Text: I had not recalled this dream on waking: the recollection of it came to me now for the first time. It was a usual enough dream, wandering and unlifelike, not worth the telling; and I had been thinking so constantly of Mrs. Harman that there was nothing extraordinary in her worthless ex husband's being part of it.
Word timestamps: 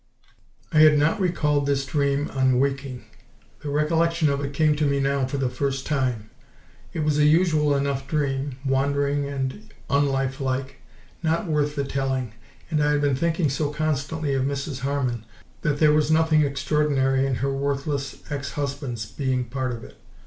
I 0.73 0.79
had 0.79 0.97
not 0.97 1.19
recalled 1.19 1.67
this 1.67 1.85
dream 1.85 2.31
on 2.33 2.59
waking: 2.59 3.03
the 3.61 3.69
recollection 3.69 4.29
of 4.31 4.41
it 4.43 4.51
came 4.51 4.75
to 4.77 4.85
me 4.87 4.99
now 4.99 5.27
for 5.27 5.37
the 5.37 5.47
first 5.47 5.85
time. 5.85 6.31
It 6.91 7.01
was 7.01 7.19
a 7.19 7.25
usual 7.25 7.75
enough 7.75 8.07
dream, 8.07 8.57
wandering 8.65 9.25
and 9.27 9.71
unlifelike, 9.91 10.77
not 11.21 11.45
worth 11.45 11.75
the 11.75 11.83
telling; 11.83 12.33
and 12.71 12.81
I 12.81 12.93
had 12.93 13.01
been 13.01 13.15
thinking 13.15 13.47
so 13.51 13.69
constantly 13.71 14.33
of 14.33 14.43
Mrs. 14.45 14.79
Harman 14.79 15.23
that 15.61 15.77
there 15.77 15.93
was 15.93 16.09
nothing 16.09 16.41
extraordinary 16.41 17.23
in 17.27 17.35
her 17.35 17.53
worthless 17.53 18.23
ex 18.31 18.53
husband's 18.53 19.05
being 19.05 19.43
part 19.45 19.71
of 19.71 19.83
it. 19.83 19.99